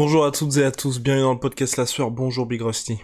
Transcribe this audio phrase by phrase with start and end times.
[0.00, 2.12] Bonjour à toutes et à tous, bienvenue dans le podcast La Sueur.
[2.12, 3.00] Bonjour Big Rusty.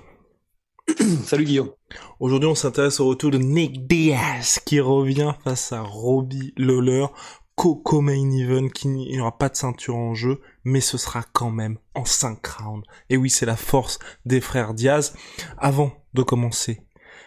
[1.25, 1.73] Salut Guillaume.
[2.20, 7.07] Aujourd'hui, on s'intéresse au retour de Nick Diaz qui revient face à Robbie Lawler.
[7.57, 11.51] Coco Main Event, qui n'y aura pas de ceinture en jeu, mais ce sera quand
[11.51, 12.87] même en 5 rounds.
[13.11, 15.17] Et oui, c'est la force des frères Diaz.
[15.59, 16.81] Avant de commencer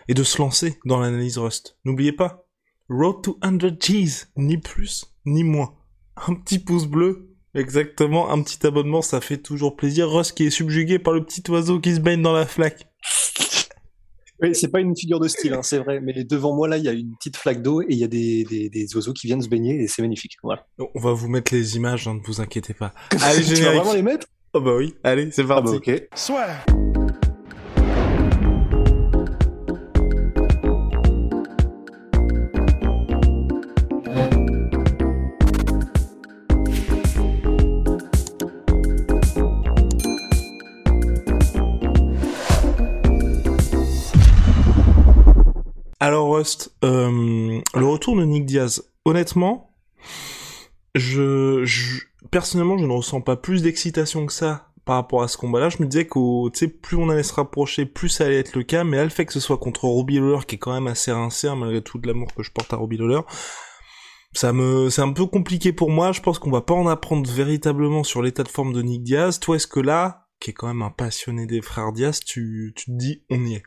[0.08, 2.46] et de se lancer dans l'analyse Rust, n'oubliez pas,
[2.88, 5.76] Road to 100 G's, ni plus, ni moins.
[6.26, 10.10] Un petit pouce bleu, exactement, un petit abonnement, ça fait toujours plaisir.
[10.10, 12.88] Rust qui est subjugué par le petit oiseau qui se baigne dans la flaque.
[14.40, 16.84] Oui, c'est pas une figure de style, hein, c'est vrai, mais devant moi là, il
[16.84, 19.26] y a une petite flaque d'eau et il y a des, des, des, oiseaux qui
[19.26, 20.34] viennent se baigner et c'est magnifique.
[20.44, 20.64] Voilà.
[20.94, 22.94] On va vous mettre les images, hein, ne vous inquiétez pas.
[23.24, 23.78] Allez, tu vas générique.
[23.80, 24.28] vraiment les mettre?
[24.54, 25.72] Oh bah oui, allez, c'est Ah parti.
[25.72, 26.97] bah ok.
[46.00, 49.76] Alors Rust, euh, le retour de Nick Diaz, honnêtement,
[50.96, 55.38] je, je- personnellement je ne ressens pas plus d'excitation que ça par rapport à ce
[55.38, 55.70] combat-là.
[55.70, 58.56] Je me disais que tu sais plus on allait se rapprocher, plus ça allait être
[58.56, 58.84] le cas.
[58.84, 61.12] Mais là le fait que ce soit contre Robbie Lawler, qui est quand même assez
[61.12, 63.22] rincé hein, malgré tout de l'amour que je porte à Robbie Lawler,
[64.34, 66.12] ça me c'est un peu compliqué pour moi.
[66.12, 69.40] Je pense qu'on va pas en apprendre véritablement sur l'état de forme de Nick Diaz.
[69.40, 72.86] Toi est-ce que là, qui est quand même un passionné des frères Diaz, tu tu
[72.86, 73.64] te dis on y est?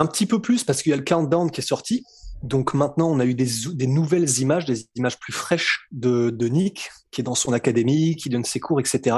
[0.00, 2.04] Un petit peu plus parce qu'il y a le countdown qui est sorti.
[2.42, 7.20] Donc maintenant, on a eu des, nouvelles images, des images plus fraîches de, Nick, qui
[7.20, 9.16] est dans son académie, qui donne ses cours, etc.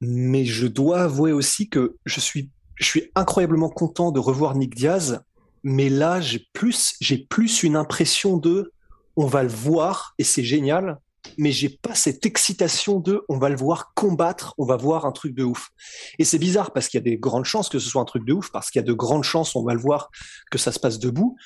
[0.00, 4.74] Mais je dois avouer aussi que je suis, je suis incroyablement content de revoir Nick
[4.74, 5.20] Diaz.
[5.62, 8.72] Mais là, j'ai plus, j'ai plus une impression de,
[9.16, 10.98] on va le voir et c'est génial.
[11.38, 15.12] Mais j'ai pas cette excitation de, on va le voir combattre, on va voir un
[15.12, 15.70] truc de ouf.
[16.18, 18.24] Et c'est bizarre parce qu'il y a des grandes chances que ce soit un truc
[18.24, 20.10] de ouf, parce qu'il y a de grandes chances, on va le voir,
[20.50, 21.36] que ça se passe debout.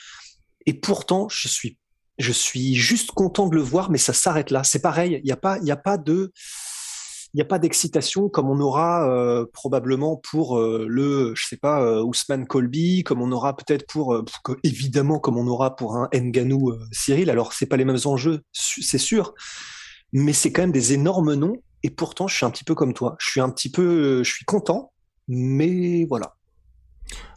[0.66, 1.78] Et pourtant, je suis,
[2.18, 4.64] je suis juste content de le voir, mais ça s'arrête là.
[4.64, 6.32] C'est pareil, il n'y a pas, il y a pas de,
[7.32, 11.56] il n'y a pas d'excitation comme on aura euh, probablement pour euh, le, je sais
[11.56, 14.24] pas, euh, Ousmane Colby, comme on aura peut-être pour,
[14.64, 17.30] évidemment, comme on aura pour un Nganou Cyril.
[17.30, 19.34] Alors, c'est pas les mêmes enjeux, c'est sûr,
[20.12, 21.62] mais c'est quand même des énormes noms.
[21.82, 23.16] Et pourtant, je suis un petit peu comme toi.
[23.20, 24.92] Je suis un petit peu, je suis content,
[25.28, 26.34] mais voilà.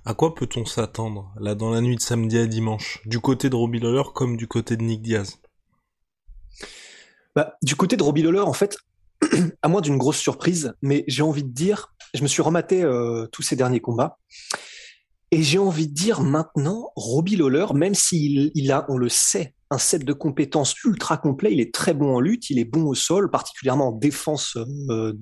[0.05, 3.55] À quoi peut-on s'attendre, là, dans la nuit de samedi à dimanche, du côté de
[3.55, 5.39] Robbie Lawler comme du côté de Nick Diaz?
[7.35, 8.75] Bah, du côté de Robbie Lawler, en fait,
[9.61, 13.27] à moins d'une grosse surprise, mais j'ai envie de dire, je me suis rematé euh,
[13.31, 14.17] tous ces derniers combats,
[15.31, 19.55] et j'ai envie de dire maintenant, Robbie Lawler, même s'il il a, on le sait,
[19.71, 22.83] un set de compétences ultra complet, il est très bon en lutte, il est bon
[22.83, 24.55] au sol, particulièrement en défense
[24.89, 25.13] euh,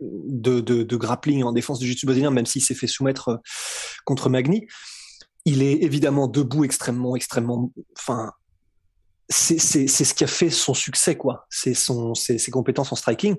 [0.00, 3.36] de, de, de grappling, en défense du jiu-jitsu brésilien, même s'il s'est fait soumettre euh,
[4.04, 4.66] contre Magni.
[5.44, 8.32] Il est évidemment debout extrêmement, extrêmement, enfin,
[9.30, 11.46] c'est ce qui a fait son succès, quoi.
[11.50, 13.36] C'est ses compétences en striking.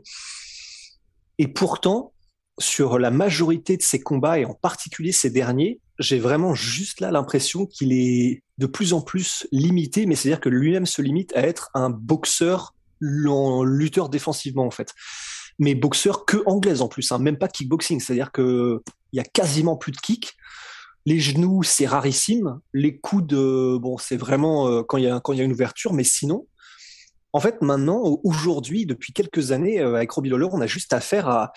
[1.37, 2.13] Et pourtant,
[2.59, 7.11] sur la majorité de ses combats, et en particulier ces derniers, j'ai vraiment juste là
[7.11, 11.41] l'impression qu'il est de plus en plus limité, mais c'est-à-dire que lui-même se limite à
[11.41, 12.73] être un boxeur,
[13.27, 14.93] en lutteur défensivement, en fait.
[15.59, 18.81] Mais boxeur que anglaise en plus, hein, même pas kickboxing, c'est-à-dire que
[19.11, 20.33] il y a quasiment plus de kick.
[21.05, 22.59] Les genoux, c'est rarissime.
[22.73, 25.93] Les coudes, euh, bon, c'est vraiment euh, quand il y a y a une ouverture,
[25.93, 26.47] mais sinon,
[27.33, 31.27] en fait, maintenant, aujourd'hui, depuis quelques années, euh, avec Robbie Lawler, on a juste affaire
[31.27, 31.53] à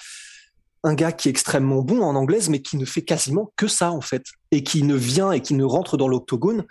[0.83, 3.91] un gars qui est extrêmement bon en anglaise, mais qui ne fait quasiment que ça,
[3.91, 6.65] en fait, et qui ne vient et qui ne rentre dans l'octogone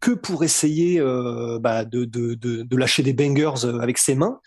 [0.00, 1.00] que pour essayer
[1.60, 4.40] bah, de, de, de, de lâcher des bangers avec ses mains.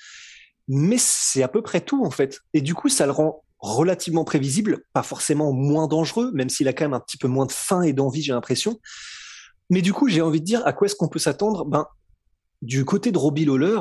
[0.67, 2.41] Mais c'est à peu près tout, en fait.
[2.53, 6.73] Et du coup, ça le rend relativement prévisible, pas forcément moins dangereux, même s'il a
[6.73, 8.79] quand même un petit peu moins de faim et d'envie, j'ai l'impression.
[9.69, 11.65] Mais du coup, j'ai envie de dire, à quoi est-ce qu'on peut s'attendre?
[11.65, 11.85] Ben,
[12.61, 13.79] du côté de Robbie Lawler,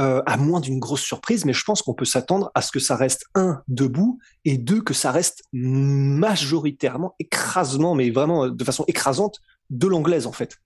[0.00, 2.80] euh, à moins d'une grosse surprise, mais je pense qu'on peut s'attendre à ce que
[2.80, 8.64] ça reste un debout et deux que ça reste majoritairement écrasement, mais vraiment euh, de
[8.64, 9.38] façon écrasante
[9.70, 10.56] de l'anglaise en fait.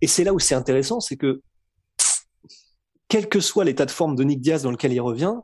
[0.00, 1.42] Et c'est là où c'est intéressant, c'est que
[3.08, 5.34] quel que soit l'état de forme de Nick Diaz dans lequel il revient,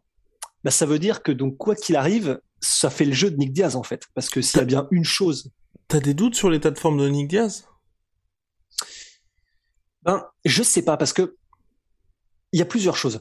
[0.65, 3.53] bah, ça veut dire que donc quoi qu'il arrive, ça fait le jeu de Nick
[3.53, 4.05] Diaz en fait.
[4.15, 5.51] Parce que s'il y a bien une chose.
[5.89, 7.67] T'as des doutes sur l'état de forme de Nick Diaz?
[10.03, 11.37] Ben, je sais pas parce que
[12.53, 13.21] il y a plusieurs choses.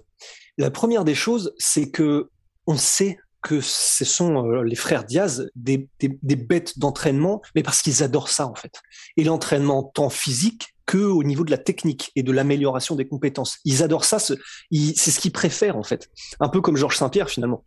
[0.58, 2.30] La première des choses, c'est que
[2.68, 7.82] on sait que ce sont euh, les frères Diaz des, des, bêtes d'entraînement, mais parce
[7.82, 8.82] qu'ils adorent ça en fait.
[9.18, 13.60] Et l'entraînement tant physique que au niveau de la technique et de l'amélioration des compétences.
[13.64, 14.36] Ils adorent ça, c'est
[14.70, 16.10] ce qu'ils préfèrent en fait.
[16.42, 17.64] Un peu comme Georges Saint-Pierre finalement.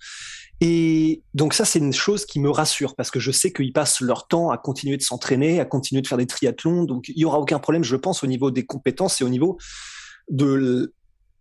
[0.60, 4.02] Et donc ça, c'est une chose qui me rassure parce que je sais qu'ils passent
[4.02, 6.84] leur temps à continuer de s'entraîner, à continuer de faire des triathlons.
[6.84, 9.56] Donc il y aura aucun problème, je pense, au niveau des compétences et au niveau
[10.28, 10.92] de,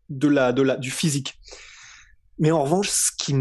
[0.07, 1.37] de la, de la, du physique.
[2.39, 3.33] Mais en revanche, ce qui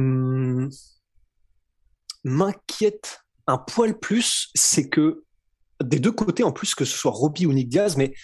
[2.25, 5.23] m'inquiète un poil plus, c'est que
[5.83, 8.15] des deux côtés, en plus, que ce soit Robbie ou Nick Diaz, mais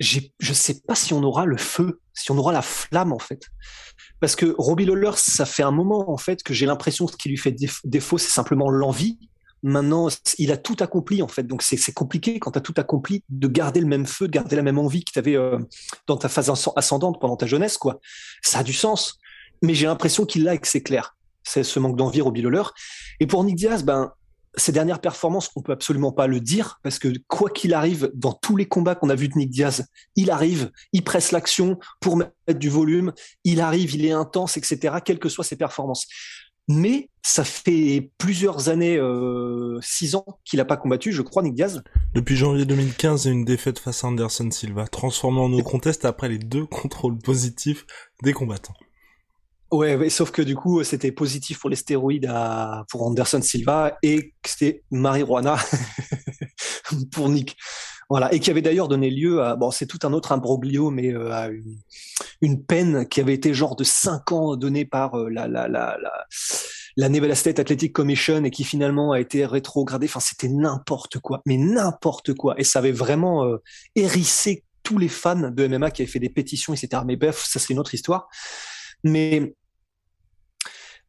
[0.00, 3.42] je sais pas si on aura le feu, si on aura la flamme, en fait.
[4.20, 7.16] Parce que Robbie Lawler, ça fait un moment, en fait, que j'ai l'impression que ce
[7.16, 9.18] qui lui fait défaut, c'est simplement l'envie.
[9.62, 10.08] Maintenant,
[10.38, 11.42] il a tout accompli, en fait.
[11.42, 14.56] Donc, c'est compliqué quand tu as tout accompli de garder le même feu, de garder
[14.56, 15.58] la même envie que tu avais euh,
[16.06, 18.00] dans ta phase ascendante pendant ta jeunesse, quoi.
[18.42, 19.18] Ça a du sens.
[19.62, 21.16] Mais j'ai l'impression qu'il l'a et que c'est clair.
[21.42, 22.62] C'est ce manque d'envie, Robbie Lawler.
[23.20, 24.12] Et pour Nick Diaz, ben,
[24.56, 28.32] ses dernières performances, on peut absolument pas le dire parce que quoi qu'il arrive, dans
[28.32, 29.86] tous les combats qu'on a vus de Nick Diaz,
[30.16, 33.12] il arrive, il presse l'action pour mettre du volume,
[33.44, 34.96] il arrive, il est intense, etc.
[35.04, 36.06] Quelles que soient ses performances.
[36.68, 41.54] Mais ça fait plusieurs années, euh, six ans qu'il n'a pas combattu, je crois, Nick
[41.54, 41.82] Diaz.
[42.14, 46.38] Depuis janvier 2015, une défaite face à Anderson Silva, transformé en no contest après les
[46.38, 47.86] deux contrôles positifs
[48.22, 48.74] des combattants.
[49.70, 54.34] Ouais, sauf que du coup, c'était positif pour les stéroïdes à, pour Anderson Silva et
[54.44, 55.56] c'était marijuana
[57.12, 57.56] pour Nick.
[58.08, 61.14] Voilà, et qui avait d'ailleurs donné lieu à, bon, c'est tout un autre imbroglio, mais
[61.14, 61.48] euh, à
[62.40, 65.96] une, peine qui avait été genre de cinq ans donnée par euh, la, la, la,
[66.02, 66.26] la,
[66.96, 70.06] la Nevada State Athletic Commission et qui finalement a été rétrogradée.
[70.06, 72.58] Enfin, c'était n'importe quoi, mais n'importe quoi.
[72.58, 73.58] Et ça avait vraiment euh,
[73.94, 77.02] hérissé tous les fans de MMA qui avaient fait des pétitions, etc.
[77.06, 78.28] Mais bref, ça c'est une autre histoire.
[79.04, 79.54] Mais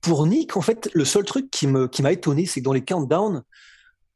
[0.02, 2.74] pour Nick, en fait, le seul truc qui me qui m'a étonné, c'est que dans
[2.74, 3.44] les countdowns,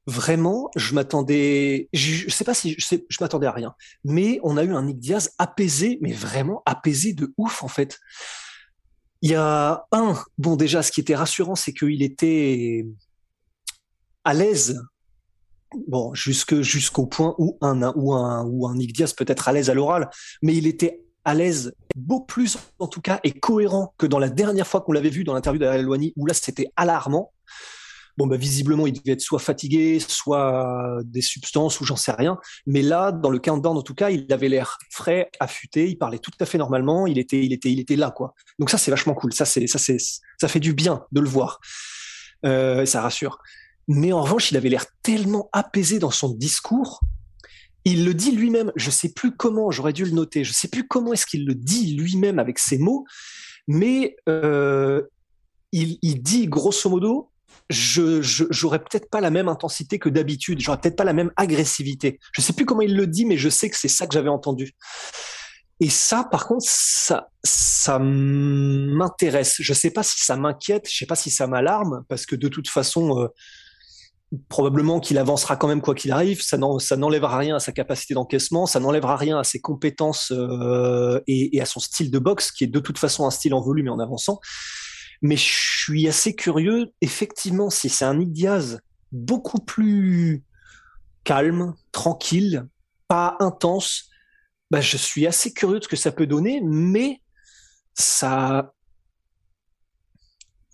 [0.07, 3.73] vraiment, je m'attendais, je, sais pas si je, je m'attendais à rien,
[4.03, 7.99] mais on a eu un Nick Diaz apaisé, mais vraiment apaisé de ouf en fait.
[9.21, 12.85] Il y a un, bon déjà, ce qui était rassurant, c'est qu'il était
[14.23, 14.79] à l'aise.
[15.87, 19.69] Bon, jusqu'au point où un où un où un Nick Diaz peut être à l'aise
[19.69, 20.09] à l'oral,
[20.41, 24.29] mais il était à l'aise, beaucoup plus en tout cas, et cohérent que dans la
[24.29, 27.31] dernière fois qu'on l'avait vu dans l'interview d'Aloigny, où là c'était alarmant.
[28.17, 32.39] Bon, bah, visiblement, il devait être soit fatigué, soit des substances, ou j'en sais rien.
[32.65, 36.19] Mais là, dans le countdown, en tout cas, il avait l'air frais, affûté, il parlait
[36.19, 38.33] tout à fait normalement, il était, il était, il était là, quoi.
[38.57, 39.33] Donc ça, c'est vachement cool.
[39.33, 39.97] Ça, c'est, ça, c'est,
[40.39, 41.59] ça fait du bien de le voir.
[42.45, 43.39] Euh, ça rassure.
[43.89, 47.01] Mais en revanche, il avait l'air tellement apaisé dans son discours
[47.85, 48.71] il le dit lui-même.
[48.75, 50.43] Je sais plus comment, j'aurais dû le noter.
[50.43, 53.05] Je sais plus comment est-ce qu'il le dit lui-même avec ses mots,
[53.67, 55.03] mais euh,
[55.71, 57.31] il, dit grosso modo,
[57.69, 62.19] je j'aurais peut-être pas la même intensité que d'habitude, j'aurais peut-être pas la même agressivité.
[62.31, 64.29] Je sais plus comment il le dit, mais je sais que c'est ça que j'avais
[64.29, 64.73] entendu.
[65.81, 69.57] Et ça, par contre, ça, ça m'intéresse.
[69.59, 72.47] Je sais pas si ça m'inquiète, je sais pas si ça m'alarme, parce que de
[72.47, 73.27] toute façon, euh,
[74.49, 76.41] probablement qu'il avancera quand même quoi qu'il arrive.
[76.41, 81.59] Ça n'enlèvera rien à sa capacité d'encaissement, ça n'enlèvera rien à ses compétences euh, et,
[81.61, 83.89] à son style de boxe, qui est de toute façon un style en volume et
[83.89, 84.39] en avançant.
[85.21, 90.43] Mais je suis assez curieux, effectivement, si c'est un Nick Diaz beaucoup plus
[91.23, 92.67] calme, tranquille,
[93.07, 94.09] pas intense,
[94.71, 97.21] bah, je suis assez curieux de ce que ça peut donner, mais
[97.93, 98.73] ça,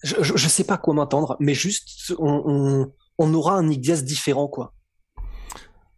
[0.04, 2.92] je, je, sais pas quoi m'attendre, mais juste on
[3.34, 4.74] aura un Nick Diaz différent, quoi.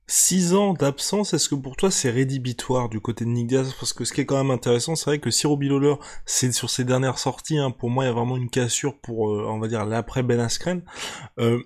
[0.06, 4.04] Six ans d'absence, est-ce que pour toi c'est rédhibitoire du côté de Nick Parce que
[4.04, 6.84] ce qui est quand même intéressant, c'est vrai que si Robbie Lawler, c'est sur ses
[6.84, 9.68] dernières sorties, hein, pour moi il y a vraiment une cassure pour, euh, on va
[9.70, 10.84] dire, l'après Ben Askren.
[11.40, 11.64] Euh,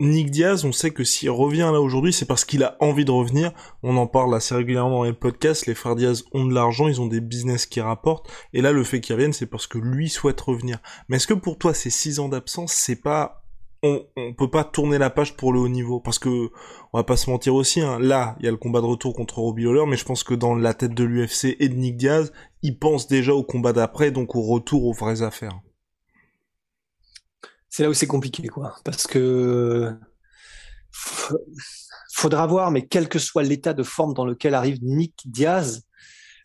[0.00, 3.10] Nick Diaz, on sait que s'il revient là aujourd'hui, c'est parce qu'il a envie de
[3.10, 3.52] revenir.
[3.82, 5.66] On en parle assez régulièrement dans les podcasts.
[5.66, 8.30] Les frères Diaz ont de l'argent, ils ont des business qui rapportent.
[8.52, 10.78] Et là, le fait qu'il revienne, c'est parce que lui souhaite revenir.
[11.08, 13.42] Mais est-ce que pour toi, ces six ans d'absence, c'est pas
[13.82, 16.50] on, on peut pas tourner la page pour le haut niveau parce que
[16.92, 17.98] on va pas se mentir aussi hein.
[18.00, 20.34] là il y a le combat de retour contre Robbie Lawler mais je pense que
[20.34, 22.32] dans la tête de l'UFC et de Nick Diaz
[22.62, 25.60] ils pensent déjà au combat d'après donc au retour aux vraies affaires
[27.68, 29.94] c'est là où c'est compliqué quoi parce que
[32.12, 35.84] faudra voir mais quel que soit l'état de forme dans lequel arrive Nick Diaz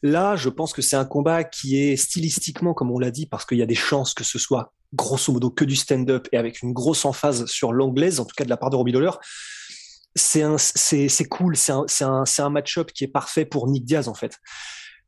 [0.06, 3.46] Là, je pense que c'est un combat qui est stylistiquement, comme on l'a dit, parce
[3.46, 6.62] qu'il y a des chances que ce soit grosso modo que du stand-up et avec
[6.62, 9.12] une grosse emphase sur l'anglaise, en tout cas de la part de Robbie Lawler.
[10.16, 14.40] C'est cool, c'est un, un, un match-up qui est parfait pour Nick Diaz en fait.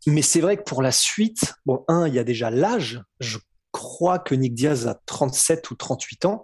[0.08, 3.02] Mais c'est vrai que pour la suite, bon, un, il y a déjà l'âge.
[3.20, 3.40] Je
[3.72, 6.44] crois que Nick Diaz a 37 ou 38 ans.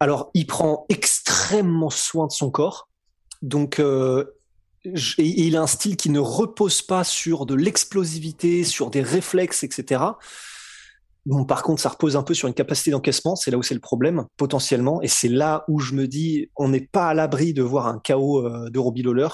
[0.00, 2.88] Alors, il prend extrêmement soin de son corps.
[3.42, 4.24] Donc, euh,
[5.18, 10.02] il a un style qui ne repose pas sur de l'explosivité, sur des réflexes, etc.
[11.46, 13.36] Par contre, ça repose un peu sur une capacité d'encaissement.
[13.36, 15.02] C'est là où c'est le problème, potentiellement.
[15.02, 17.98] Et c'est là où je me dis, on n'est pas à l'abri de voir un
[17.98, 19.28] chaos euh, de Robbie Lawler.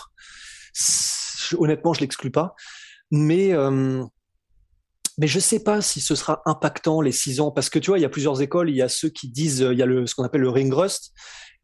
[1.58, 2.54] Honnêtement, je l'exclus pas.
[3.10, 4.02] Mais euh,
[5.18, 7.98] mais je sais pas si ce sera impactant les six ans parce que tu vois,
[7.98, 8.70] il y a plusieurs écoles.
[8.70, 10.72] Il y a ceux qui disent, il y a le, ce qu'on appelle le ring
[10.72, 11.12] rust,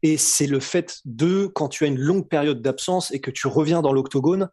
[0.03, 3.47] et c'est le fait de quand tu as une longue période d'absence et que tu
[3.47, 4.49] reviens dans l'octogone,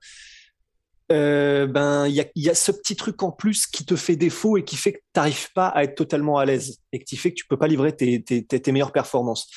[1.11, 4.17] euh, ben il y a, y a, ce petit truc en plus qui te fait
[4.17, 7.17] défaut et qui fait que tu n'arrives pas à être totalement à l'aise et qui
[7.17, 9.49] fait que tu peux pas livrer tes, tes, tes, meilleures performances.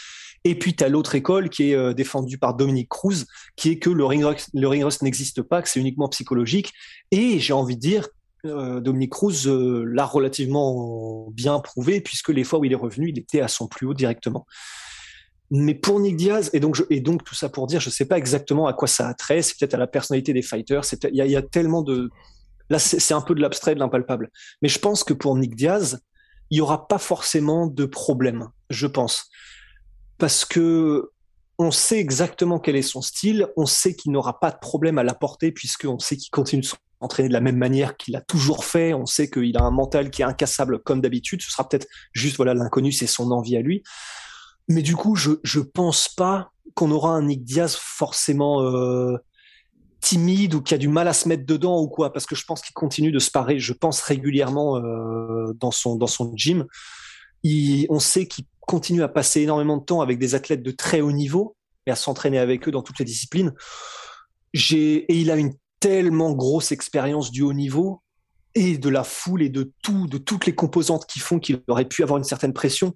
[0.44, 3.26] Et puis tu as l'autre école qui est euh, défendue par Dominique Cruz,
[3.58, 6.72] qui est que le ring rust, le ring rust n'existe pas, que c'est uniquement psychologique.
[7.12, 8.08] Et j'ai envie de dire,
[8.46, 13.20] euh, Dominique Cruz l'a relativement bien prouvé puisque les fois où il est revenu, il
[13.20, 14.48] était à son plus haut directement.
[15.52, 18.68] Mais pour Nick Diaz, et donc, tout ça pour dire, je ne sais pas exactement
[18.68, 21.36] à quoi ça a trait, c'est peut-être à la personnalité des fighters, il y, y
[21.36, 22.10] a, tellement de...
[22.70, 24.32] Là, c'est un peu de l'abstrait, de l'impalpable.
[24.62, 26.00] Mais je pense que pour Nick Diaz,
[26.52, 29.30] il n'y aura pas forcément de problème, je pense.
[30.18, 31.12] Parce que
[31.58, 35.04] on sait exactement quel est son style, on sait qu'il n'aura pas de problème à
[35.04, 36.68] l'apporter puisqu'on sait qu'il continue de
[37.02, 40.10] s'entraîner de la même manière qu'il a toujours fait, on sait qu'il a un mental
[40.10, 43.62] qui est incassable comme d'habitude, ce sera peut-être juste voilà l'inconnu, c'est son envie à
[43.62, 43.84] lui.
[44.72, 49.18] Mais du coup, je je pense pas qu'on aura un Nick Diaz forcément euh,
[50.00, 52.46] timide ou qui a du mal à se mettre dedans ou quoi, parce que je
[52.46, 56.66] pense qu'il continue de se parer, je pense régulièrement euh, dans son dans son gym.
[57.90, 61.12] On sait qu'il continue à passer énormément de temps avec des athlètes de très haut
[61.12, 63.54] niveau et à s'entraîner avec eux dans toutes les disciplines.
[64.54, 68.02] Et il a une tellement grosse expérience du haut niveau
[68.56, 71.88] et de la foule et de tout, de toutes les composantes qui font qu'il aurait
[71.88, 72.96] pu avoir une certaine pression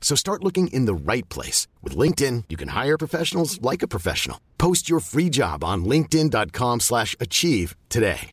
[0.00, 1.66] So start looking in the right place.
[1.82, 4.38] With LinkedIn, you can hire professionals like a professional.
[4.56, 8.30] Post your free job on linkedin.com slash achieve today.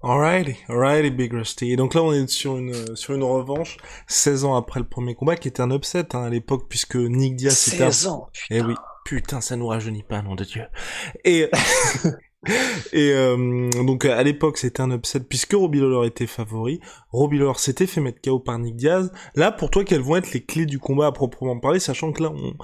[0.00, 1.72] Alrighty, alrighty, Big Rusty.
[1.72, 5.16] Et donc là, on est sur une, sur une revanche, 16 ans après le premier
[5.16, 7.56] combat, qui était un upset hein, à l'époque, puisque Nick Diaz...
[7.56, 8.54] 16 ans, putain.
[8.54, 10.66] Eh oui, putain, ça nous rajeunit pas, nom de Dieu.
[11.24, 11.50] Et...
[12.92, 16.80] Et euh, donc à l'époque c'était un upset puisque Robbie Lawler était favori.
[17.10, 19.10] Robbie Lawler s'était fait mettre KO par Nick Diaz.
[19.34, 22.22] Là pour toi quelles vont être les clés du combat à proprement parler, sachant que
[22.22, 22.54] là on,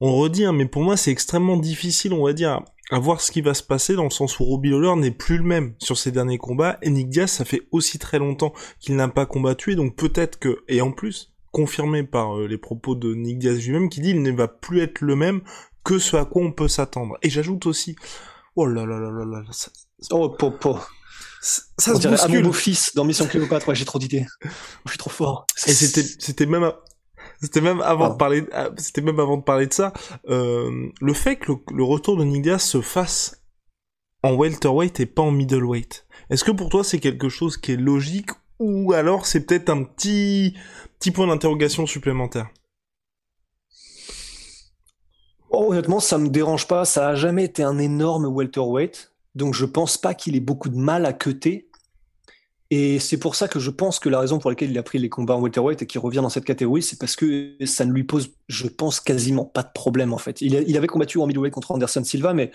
[0.00, 3.32] on redit, hein, mais pour moi c'est extrêmement difficile on va dire à voir ce
[3.32, 5.98] qui va se passer dans le sens où Robbie Lawler n'est plus le même sur
[5.98, 9.72] ses derniers combats et Nick Diaz ça fait aussi très longtemps qu'il n'a pas combattu
[9.72, 13.66] et donc peut-être que et en plus confirmé par euh, les propos de Nick Diaz
[13.66, 15.40] lui-même qui dit il ne va plus être le même
[15.84, 17.18] que ce à quoi on peut s'attendre.
[17.22, 17.94] Et j'ajoute aussi
[18.56, 19.42] Oh là là là là là.
[19.50, 19.70] Ça,
[20.10, 20.78] oh, popo.
[21.40, 22.36] Ça, ça se bouscule.
[22.36, 24.26] À mon beau-fils dans Mission Cléopâtre, ouais, j'ai trop d'idées.
[24.84, 25.46] Je suis trop fort.
[25.66, 26.72] Et c'était, c'était même,
[27.40, 28.44] c'était même avant de parler,
[28.78, 29.92] c'était même avant de parler de ça,
[30.28, 33.42] euh, le fait que le, le, retour de Nick Diaz se fasse
[34.22, 36.06] en welterweight et pas en middleweight.
[36.30, 39.82] Est-ce que pour toi c'est quelque chose qui est logique ou alors c'est peut-être un
[39.82, 40.56] petit,
[40.98, 42.48] petit point d'interrogation supplémentaire?
[45.56, 46.84] Oh, honnêtement, ça me dérange pas.
[46.84, 50.76] Ça a jamais été un énorme welterweight, donc je pense pas qu'il ait beaucoup de
[50.76, 51.68] mal à cuter.
[52.70, 54.98] Et c'est pour ça que je pense que la raison pour laquelle il a pris
[54.98, 57.92] les combats en welterweight et qu'il revient dans cette catégorie, c'est parce que ça ne
[57.92, 60.40] lui pose, je pense, quasiment pas de problème en fait.
[60.40, 62.50] Il, il avait combattu en middleweight contre Anderson Silva, mais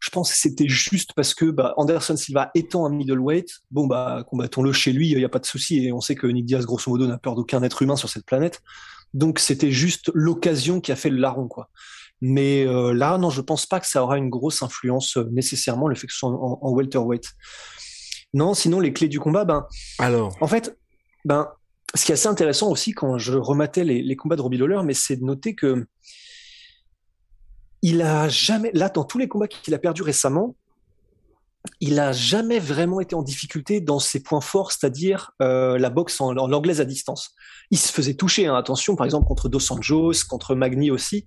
[0.00, 4.24] je pense que c'était juste parce que bah, Anderson Silva étant un middleweight, bon bah
[4.26, 5.86] combattons-le chez lui, il n'y a pas de souci.
[5.86, 8.26] Et on sait que Nick Diaz, grosso modo, n'a peur d'aucun être humain sur cette
[8.26, 8.62] planète.
[9.14, 11.68] Donc c'était juste l'occasion qui a fait le larron, quoi.
[12.20, 15.88] Mais euh, là, non, je pense pas que ça aura une grosse influence euh, nécessairement
[15.88, 17.24] le fait que ce soit en, en, welterweight.
[18.34, 19.66] Non, sinon les clés du combat, ben.
[19.98, 20.36] Alors.
[20.40, 20.76] En fait,
[21.24, 21.48] ben,
[21.94, 24.80] ce qui est assez intéressant aussi quand je rematais les, les combats de Robbie Lawler,
[24.84, 25.86] mais c'est de noter que
[27.82, 30.54] il a jamais, là, dans tous les combats qu'il a perdus récemment,
[31.80, 36.20] il a jamais vraiment été en difficulté dans ses points forts, c'est-à-dire euh, la boxe
[36.20, 37.34] en, en, anglaise à distance.
[37.70, 41.26] Il se faisait toucher, hein, attention, par exemple contre Dos Anjos, contre Magni aussi,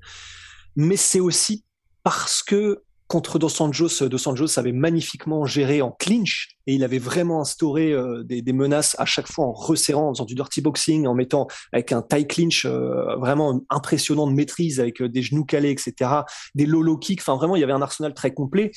[0.75, 1.63] mais c'est aussi
[2.03, 6.99] parce que contre Dos Anjos, Dos Anjos avait magnifiquement géré en clinch et il avait
[6.99, 11.05] vraiment instauré euh, des, menaces à chaque fois en resserrant, en faisant du dirty boxing,
[11.05, 15.45] en mettant avec un tie clinch euh, vraiment impressionnant de maîtrise avec euh, des genoux
[15.45, 16.09] calés, etc.,
[16.55, 17.21] des low kicks.
[17.21, 18.71] Enfin, vraiment, il y avait un arsenal très complet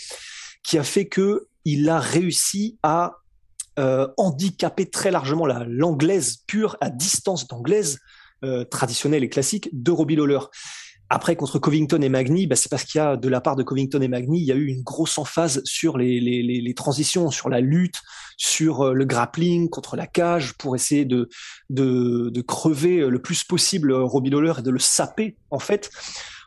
[0.63, 3.17] qui a fait que il a réussi à
[3.79, 7.99] euh, handicaper très largement la l'anglaise pure à distance d'anglaise
[8.43, 10.39] euh, traditionnelle et classique de Robbie Lawler.
[11.09, 13.63] Après, contre Covington et Magny, bah, c'est parce qu'il y a, de la part de
[13.63, 16.75] Covington et Magny, il y a eu une grosse emphase sur les, les, les, les
[16.75, 18.01] transitions, sur la lutte,
[18.37, 21.29] sur euh, le grappling contre la cage, pour essayer de,
[21.71, 25.91] de, de crever le plus possible Robbie Lawler et de le saper, en fait.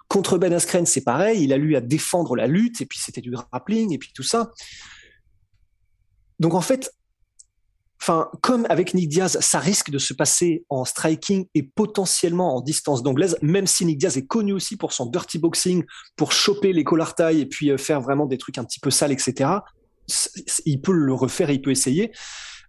[0.10, 3.22] Contre Ben Askren, c'est pareil, il a lu à défendre la lutte, et puis c'était
[3.22, 4.52] du grappling, et puis tout ça.
[6.40, 6.92] Donc en fait,
[8.02, 12.62] enfin, comme avec Nick Diaz, ça risque de se passer en striking et potentiellement en
[12.62, 15.84] distance d'anglaise, même si Nick Diaz est connu aussi pour son dirty boxing,
[16.16, 18.92] pour choper les collars taille et puis euh, faire vraiment des trucs un petit peu
[18.92, 19.52] sales, etc.
[20.66, 22.12] Il peut le refaire, il peut essayer.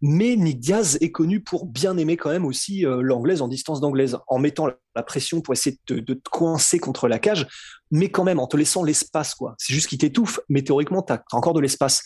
[0.02, 3.80] Mais Nick Diaz est connu pour bien aimer quand même aussi euh, l'anglaise en distance
[3.80, 7.46] d'anglaise, en mettant la pression pour essayer de, te coincer contre la cage,
[7.90, 9.54] mais quand même en te laissant l'espace, quoi.
[9.58, 12.02] C'est juste qu'il t'étouffe, mais théoriquement, tu encore de l'espace.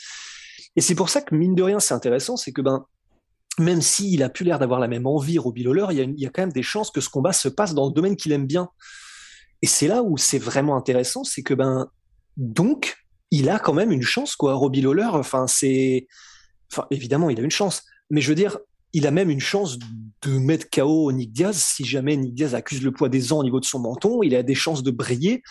[0.75, 2.85] Et c'est pour ça que, mine de rien, c'est intéressant, c'est que ben,
[3.59, 6.43] même s'il a plus l'air d'avoir la même envie, Robbie Lawler, il y, a, quand
[6.43, 8.69] même des chances que ce combat se passe dans le domaine qu'il aime bien.
[9.63, 11.89] Et c'est là où c'est vraiment intéressant, c'est que ben
[12.37, 12.97] donc
[13.31, 14.55] il a quand même une chance quoi.
[14.55, 16.07] Robbie Lawler, enfin c'est,
[16.73, 18.59] enfin évidemment il a une chance, mais je veux dire
[18.93, 19.79] il a même une chance
[20.23, 23.45] de mettre KO Nick Diaz si jamais Nick Diaz accuse le poids des ans au
[23.45, 25.43] niveau de son menton, il a des chances de briller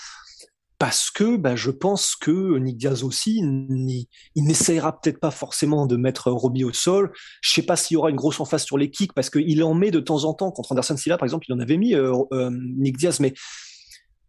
[0.84, 5.96] parce que bah, je pense que Nick Diaz aussi, il, n'essayera peut-être pas forcément de
[5.96, 7.14] mettre Robbie au sol.
[7.40, 9.74] Je sais pas s'il y aura une grosse emphase sur les kicks, parce qu'il en
[9.76, 10.52] met de temps en temps.
[10.52, 13.34] Contre Anderson Silva, par exemple, il en avait mis euh, euh, Nick Diaz, mais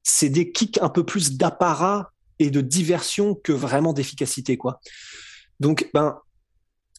[0.04, 4.78] c'est des kicks un peu plus d'apparat et de diversion que vraiment d'efficacité, quoi.
[5.58, 6.18] Donc, ben,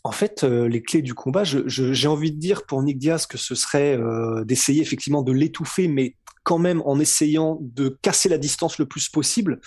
[0.03, 3.37] en fait, euh, les clés du combat, j'ai envie de dire pour Nick Diaz que
[3.37, 8.37] ce serait euh, d'essayer effectivement de l'étouffer, mais quand même en essayant de casser la
[8.37, 9.59] distance le plus possible,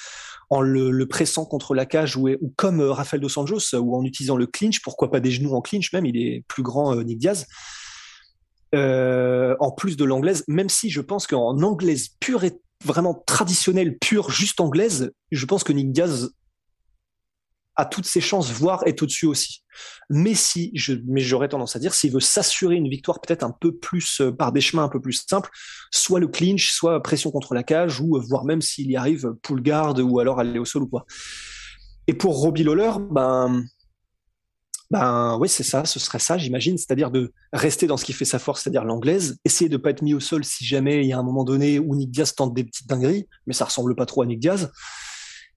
[0.49, 4.37] en le, pressant contre la cage ou, comme euh, Rafael Dos Anjos ou en utilisant
[4.37, 7.19] le clinch, pourquoi pas des genoux en clinch même, il est plus grand euh, Nick
[7.19, 7.47] Diaz.
[8.75, 13.99] Euh, en plus de l'anglaise, même si je pense qu'en anglaise pure et vraiment traditionnelle,
[13.99, 16.31] pure, juste anglaise, je pense que Nick Diaz
[17.79, 19.63] a toutes ses chances, voire est au-dessus aussi.
[20.11, 23.53] Mais si, je, mais j'aurais tendance à dire, s'il veut s'assurer une victoire peut-être un
[23.53, 25.49] peu plus euh, par des chemins un peu plus simples,
[25.93, 29.33] soit le clinch, soit pression contre la cage, ou euh, voire même s'il y arrive,
[29.43, 31.07] pull guard, ou alors aller au sol ou quoi.
[32.09, 33.65] Et pour Robbie Lawler, ben,
[34.91, 38.25] ben oui, c'est ça, ce serait ça, j'imagine, c'est-à-dire de rester dans ce qui fait
[38.25, 41.13] sa force, c'est-à-dire l'anglaise, essayer de pas être mis au sol si jamais il y
[41.13, 44.07] a un moment donné où Nick Diaz tente des petites dingueries, mais ça ressemble pas
[44.07, 44.73] trop à Nick Diaz.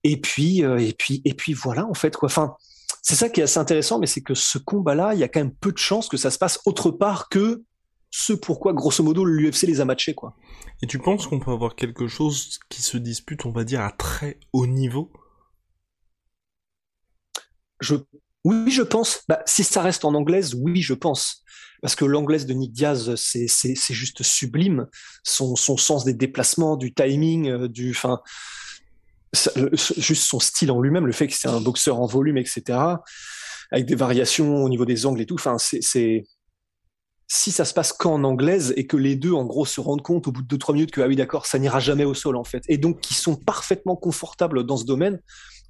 [0.04, 2.28] Et puis, euh, et puis, et puis voilà, en fait, quoi.
[2.28, 2.56] Enfin,
[3.02, 5.40] c'est ça qui est assez intéressant, mais c'est que ce combat-là, il y a quand
[5.40, 7.64] même peu de chances que ça se passe autre part que
[8.12, 10.36] ce pourquoi, grosso modo, l'UFC les a matchés, quoi.
[10.82, 13.92] Et tu penses qu'on peut avoir quelque chose qui se dispute, on va dire, à
[13.92, 15.12] très haut niveau?
[17.80, 17.96] Je,
[18.44, 19.24] oui, je pense.
[19.28, 21.44] Bah, si ça reste en anglaise, oui, je pense.
[21.82, 24.88] Parce que l'anglaise de Nick Diaz, c'est juste sublime.
[25.24, 28.22] Son, son sens des déplacements, du timing, euh, du, enfin,
[29.34, 32.78] juste son style en lui-même, le fait que c'est un boxeur en volume, etc.,
[33.72, 35.36] avec des variations au niveau des angles et tout.
[35.36, 36.26] Enfin, c'est
[37.34, 40.28] si ça se passe qu'en anglaise et que les deux, en gros, se rendent compte
[40.28, 42.44] au bout de 2-3 minutes que, ah oui, d'accord, ça n'ira jamais au sol, en
[42.44, 42.62] fait.
[42.68, 45.22] Et donc, qui sont parfaitement confortables dans ce domaine,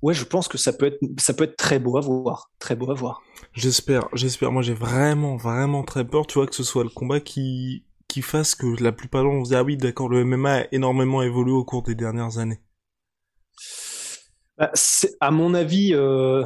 [0.02, 2.50] ouais, je pense que ça peut être, ça peut être très beau à voir.
[2.58, 3.22] Très beau à voir.
[3.54, 4.52] J'espère, j'espère.
[4.52, 8.24] Moi, j'ai vraiment, vraiment très peur, tu vois, que ce soit le combat qui, qui
[8.24, 11.64] fasse que la plupart d'entre disent, ah oui, d'accord, le MMA a énormément évolué au
[11.64, 12.60] cours des dernières années.
[14.62, 14.72] Bah,
[15.22, 16.44] à mon avis, euh,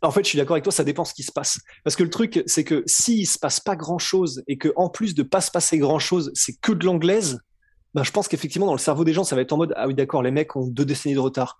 [0.00, 1.58] en fait, je suis d'accord avec toi, ça dépend ce qui se passe.
[1.82, 4.88] Parce que le truc, c'est que s'il se passe pas grand chose et que en
[4.88, 7.40] plus de pas se passer grand chose, c'est que de l'anglaise,
[7.92, 9.88] ben, je pense qu'effectivement, dans le cerveau des gens, ça va être en mode Ah
[9.88, 11.58] oui, d'accord, les mecs ont deux décennies de retard.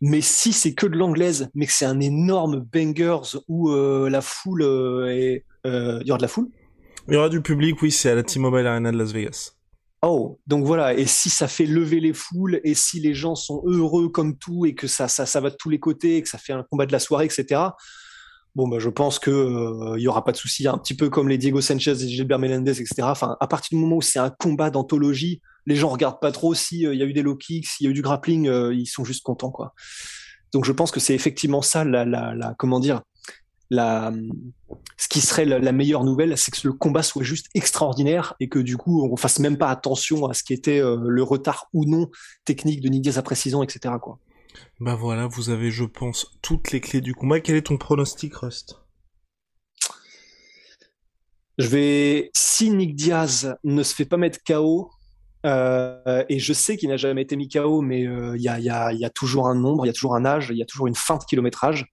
[0.00, 4.20] Mais si c'est que de l'anglaise, mais que c'est un énorme bangers où euh, la
[4.20, 6.46] foule euh, il y aura de la foule?
[7.08, 9.56] Il y aura du public, oui, c'est à la T-Mobile Arena de Las Vegas.
[10.02, 10.94] Oh, donc voilà.
[10.94, 14.64] Et si ça fait lever les foules, et si les gens sont heureux comme tout,
[14.64, 16.64] et que ça, ça, ça va de tous les côtés, et que ça fait un
[16.70, 17.60] combat de la soirée, etc.
[18.56, 20.66] Bon, bah, je pense que euh, il y aura pas de souci.
[20.66, 23.02] Un petit peu comme les Diego Sanchez et Gilbert Melendez, etc.
[23.02, 26.54] Enfin, à partir du moment où c'est un combat d'anthologie, les gens regardent pas trop
[26.54, 28.74] s'il euh, y a eu des low kicks, s'il y a eu du grappling, euh,
[28.74, 29.74] ils sont juste contents, quoi.
[30.52, 33.02] Donc, je pense que c'est effectivement ça, la, la, comment dire,
[33.70, 34.12] la,
[34.96, 38.58] ce qui serait la, meilleure nouvelle, c'est que le combat soit juste extraordinaire et que
[38.58, 41.84] du coup, on fasse même pas attention à ce qui était euh, le retard ou
[41.84, 42.10] non
[42.44, 43.94] technique de Nick Diaz après 6 ans, etc.
[44.00, 44.18] Quoi.
[44.80, 47.40] Bah voilà, vous avez, je pense, toutes les clés du combat.
[47.40, 48.80] Quel est ton pronostic, Rust?
[51.58, 54.90] Je vais, si Nick Diaz ne se fait pas mettre KO,
[55.46, 58.58] euh, et je sais qu'il n'a jamais été mis KO, mais euh, il y, a,
[58.58, 60.62] y, a, y, a, toujours un nombre, il y a toujours un âge, il y
[60.62, 61.86] a toujours une fin de kilométrage.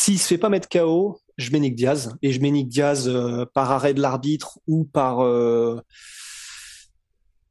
[0.00, 3.08] S'il se fait pas mettre KO, je mets Nick Diaz et je mets Nick Diaz
[3.08, 5.80] euh, par arrêt de l'arbitre ou par euh,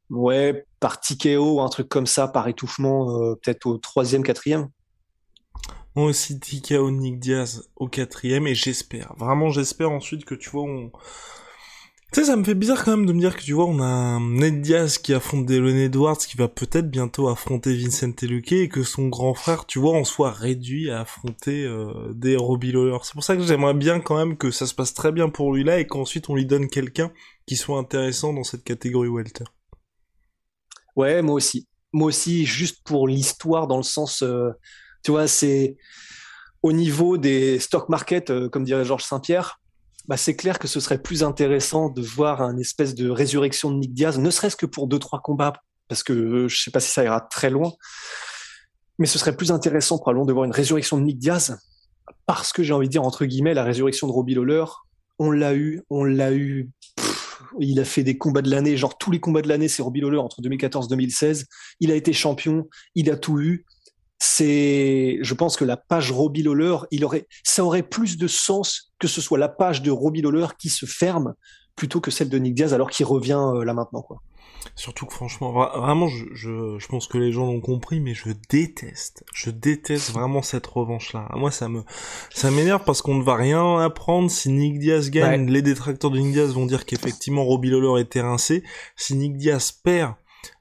[0.09, 4.69] ouais par TKO ou un truc comme ça, par étouffement, euh, peut-être au troisième, quatrième.
[5.93, 10.63] Moi aussi TKO Nick Diaz au quatrième et j'espère, vraiment j'espère ensuite que tu vois
[10.63, 10.89] on
[12.13, 13.81] tu sais, ça me fait bizarre quand même de me dire que tu vois, on
[13.81, 18.69] a Ned Diaz qui affronte Dylan Edwards qui va peut-être bientôt affronter Vincent Luque et
[18.69, 22.97] que son grand frère, tu vois, en soit réduit à affronter euh, des Robbie Lawler.
[23.03, 25.53] C'est pour ça que j'aimerais bien quand même que ça se passe très bien pour
[25.53, 27.11] lui là et qu'ensuite on lui donne quelqu'un
[27.45, 29.45] qui soit intéressant dans cette catégorie welter.
[30.95, 31.67] Ouais, moi aussi.
[31.91, 34.49] Moi aussi, juste pour l'histoire dans le sens, euh,
[35.03, 35.77] tu vois, c'est
[36.63, 39.59] au niveau des stock market, euh, comme dirait Georges Saint-Pierre,
[40.07, 43.77] bah, c'est clair que ce serait plus intéressant de voir un espèce de résurrection de
[43.77, 45.53] Nick Diaz, ne serait-ce que pour deux trois combats,
[45.89, 47.73] parce que euh, je sais pas si ça ira très loin,
[48.99, 51.57] mais ce serait plus intéressant probablement de voir une résurrection de Nick Diaz,
[52.25, 54.65] parce que j'ai envie de dire entre guillemets la résurrection de Robbie Lawler,
[55.19, 56.69] on l'a eu, on l'a eu.
[57.59, 60.01] il a fait des combats de l'année, genre tous les combats de l'année, c'est Robbie
[60.01, 61.47] Lawler entre 2014 2016.
[61.79, 63.65] Il a été champion, il a tout eu
[64.19, 68.91] c'est, je pense que la page Robbie Lawler, il aurait, ça aurait plus de sens
[68.99, 71.35] que ce soit la page de Robbie Lawler qui se ferme
[71.75, 74.21] plutôt que celle de Nick Diaz alors qu'il revient euh, là maintenant, quoi.
[74.75, 78.29] Surtout que franchement, vraiment, je, je, je pense que les gens l'ont compris, mais je
[78.49, 81.29] déteste, je déteste vraiment cette revanche-là.
[81.35, 81.83] Moi, ça me,
[82.31, 85.49] ça m'énerve parce qu'on ne va rien apprendre si Nick Diaz gagne.
[85.49, 88.63] Les détracteurs de Nick Diaz vont dire qu'effectivement Robbie Lawler est rincé.
[88.95, 90.13] Si Nick Diaz perd,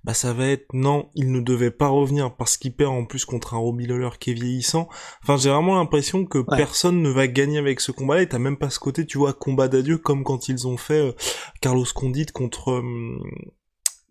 [0.05, 3.25] bah ça va être non, il ne devait pas revenir parce qu'il perd en plus
[3.25, 4.89] contre un Robbie Lawler qui est vieillissant.
[5.23, 8.57] Enfin, j'ai vraiment l'impression que personne ne va gagner avec ce combat-là et t'as même
[8.57, 11.13] pas ce côté, tu vois, combat d'adieu comme quand ils ont fait euh,
[11.61, 13.19] Carlos Condit contre euh,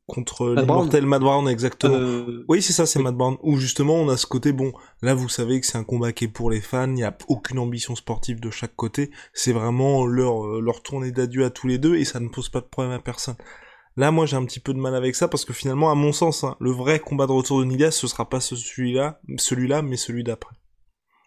[0.05, 1.95] contre l'immortel Matt Brown exactement.
[1.95, 5.15] Euh, oui, c'est ça, c'est Matt Brown où justement on a ce côté bon, là
[5.15, 7.57] vous savez que c'est un combat qui est pour les fans, il n'y a aucune
[7.57, 11.95] ambition sportive de chaque côté, c'est vraiment leur leur tournée d'adieu à tous les deux
[11.95, 13.35] et ça ne pose pas de problème à personne.
[13.97, 16.11] Là, moi, j'ai un petit peu de mal avec ça parce que finalement, à mon
[16.11, 19.95] sens, hein, le vrai combat de retour de Nigas, ce sera pas celui-là, celui-là, mais
[19.95, 20.55] celui d'après.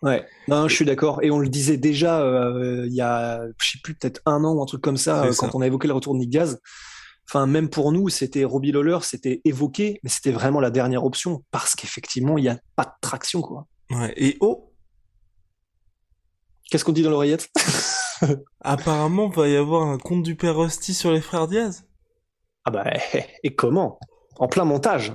[0.03, 1.23] Ouais, non, je suis d'accord.
[1.23, 4.55] Et on le disait déjà euh, il y a, je sais plus, peut-être un an
[4.55, 6.39] ou un truc comme ça, euh, quand on a évoqué le retour de Nick
[7.29, 11.45] Enfin, même pour nous, c'était Robbie Lawler, c'était évoqué, mais c'était vraiment la dernière option
[11.51, 13.67] parce qu'effectivement, il n'y a pas de traction, quoi.
[13.91, 14.15] Ouais.
[14.17, 14.73] Et oh,
[16.71, 17.51] qu'est-ce qu'on dit dans l'oreillette?
[18.61, 21.88] Apparemment, va y avoir un compte du père Rusty sur les frères Diaz.
[22.69, 22.85] Ah bah,
[23.43, 23.99] et comment?
[24.39, 25.15] En plein montage.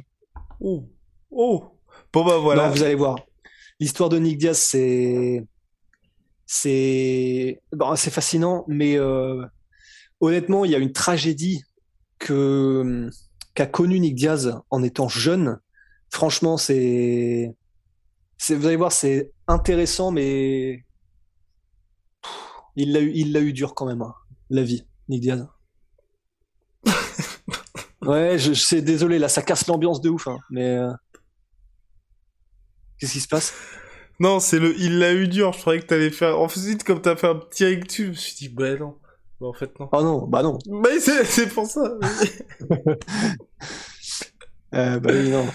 [0.59, 0.89] Oh,
[1.29, 1.63] oh.
[2.11, 2.69] Bon bah voilà.
[2.69, 3.19] vous allez voir.
[3.79, 5.45] L'histoire de Nick Diaz, c'est
[6.47, 9.45] c'est bon, c'est fascinant, mais euh,
[10.19, 11.61] honnêtement, il y a une tragédie
[12.17, 13.07] que
[13.53, 15.59] qu'a connue Nick Diaz en étant jeune.
[16.09, 17.55] Franchement, c'est
[18.49, 20.85] vous allez voir, c'est intéressant, mais
[22.75, 24.15] il l'a eu, il l'a eu dur quand même, hein,
[24.49, 25.52] la vie, Nick Diaz.
[28.05, 30.77] Ouais, je, sais, désolé, là, ça casse l'ambiance de ouf, hein, mais.
[30.77, 30.91] Euh,
[32.97, 33.53] qu'est-ce qui se passe?
[34.19, 34.75] Non, c'est le.
[34.79, 36.39] Il l'a eu dur, je croyais que t'allais faire.
[36.39, 38.97] Ensuite, comme t'as fait un petit rectu, je me suis dit, bah non.
[39.39, 39.89] Bah, en fait, non.
[39.91, 40.57] Oh non, bah non.
[40.67, 41.81] Bah, c'est pour ça.
[44.73, 45.45] euh, bah oui, non.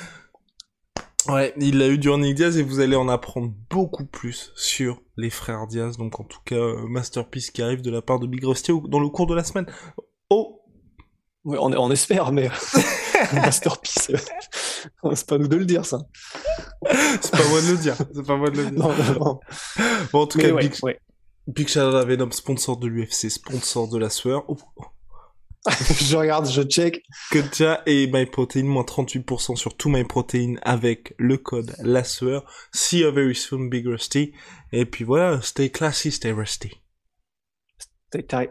[1.29, 5.03] Ouais, il l'a eu dur Nick Diaz et vous allez en apprendre beaucoup plus sur
[5.19, 5.99] les frères Diaz.
[5.99, 9.01] Donc en tout cas, euh, Masterpiece qui arrive de la part de Big Rusty dans
[9.01, 9.67] le cours de la semaine.
[11.51, 12.51] Oh, on, espère, mais
[13.33, 14.13] masterpiece,
[15.15, 16.01] c'est pas nous de le dire, ça.
[17.23, 17.97] c'est pas moi de le dire.
[18.15, 18.79] C'est pas moi de le dire.
[18.79, 19.41] Non, non,
[20.13, 21.01] Bon, en tout cas, Big, ouais.
[21.47, 24.45] Big Shadow à Venom, sponsor de l'UFC, sponsor de la sueur.
[24.49, 24.59] Oh.
[26.01, 27.03] je regarde, je check.
[27.31, 32.45] Kutcha et MyProtein, moins 38% sur tout MyProtein avec le code la sueur.
[32.75, 34.33] See you very soon, Big Rusty.
[34.73, 36.83] Et puis voilà, stay classy, stay rusty.
[38.09, 38.51] Stay tight.